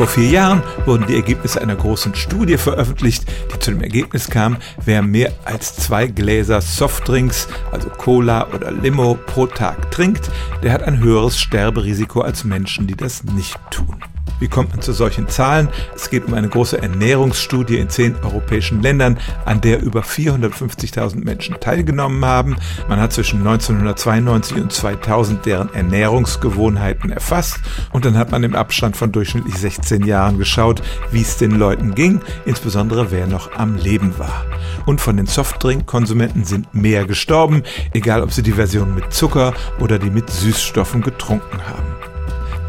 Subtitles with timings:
[0.00, 4.56] Vor vier Jahren wurden die Ergebnisse einer großen Studie veröffentlicht, die zu dem Ergebnis kam,
[4.82, 10.30] wer mehr als zwei Gläser Softdrinks, also Cola oder Limo pro Tag trinkt,
[10.62, 14.02] der hat ein höheres Sterberisiko als Menschen, die das nicht tun.
[14.40, 15.68] Wie kommt man zu solchen Zahlen?
[15.94, 21.60] Es geht um eine große Ernährungsstudie in zehn europäischen Ländern, an der über 450.000 Menschen
[21.60, 22.56] teilgenommen haben.
[22.88, 27.60] Man hat zwischen 1992 und 2000 deren Ernährungsgewohnheiten erfasst
[27.92, 30.82] und dann hat man im Abstand von durchschnittlich 16 Jahren geschaut,
[31.12, 34.44] wie es den Leuten ging, insbesondere wer noch am Leben war.
[34.86, 37.62] Und von den Softdrink-Konsumenten sind mehr gestorben,
[37.92, 41.89] egal ob sie die Version mit Zucker oder die mit Süßstoffen getrunken haben.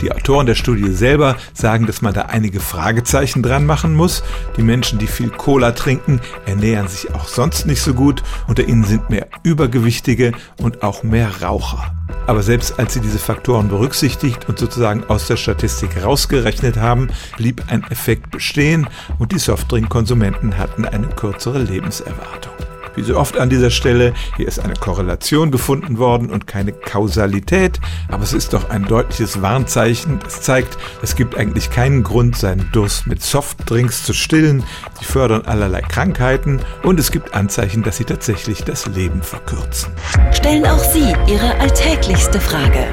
[0.02, 4.24] Die Autoren der Studie selber sagen, dass man da einige Fragezeichen dran machen muss.
[4.58, 8.24] Die Menschen, die viel Cola trinken, ernähren sich auch sonst nicht so gut.
[8.48, 11.94] Unter ihnen sind mehr Übergewichtige und auch mehr Raucher.
[12.28, 17.64] Aber selbst als sie diese Faktoren berücksichtigt und sozusagen aus der Statistik rausgerechnet haben, blieb
[17.68, 18.88] ein Effekt bestehen
[19.20, 22.51] und die Softdrink-Konsumenten hatten eine kürzere Lebenserwartung.
[22.96, 27.80] Wie so oft an dieser Stelle, hier ist eine Korrelation gefunden worden und keine Kausalität,
[28.10, 30.20] aber es ist doch ein deutliches Warnzeichen.
[30.24, 34.64] Das zeigt, es gibt eigentlich keinen Grund, seinen Durst mit Softdrinks zu stillen.
[35.00, 39.92] Sie fördern allerlei Krankheiten und es gibt Anzeichen, dass sie tatsächlich das Leben verkürzen.
[40.32, 42.88] Stellen auch Sie Ihre alltäglichste Frage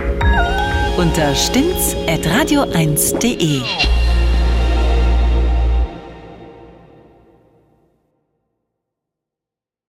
[0.99, 3.98] unter stimmt's at radio1.de.